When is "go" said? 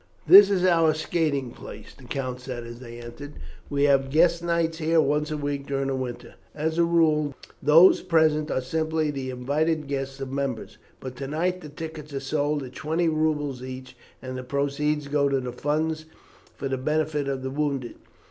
15.07-15.29